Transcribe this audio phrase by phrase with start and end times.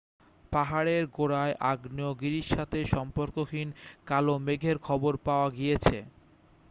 [0.51, 3.67] পাহাড়ের গোড়ায় আগ্নেয়গিরির সাথে সম্পর্কহীন
[4.07, 5.97] কালো মেঘের খবর পাওয়া গিয়েছে